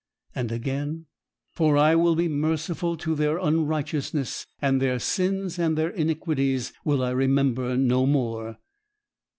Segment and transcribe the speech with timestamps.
[0.33, 1.05] And again:
[1.51, 7.03] "For I will be merciful to their unrighteousness, and their sins and their iniquities will
[7.03, 8.57] I remember no more."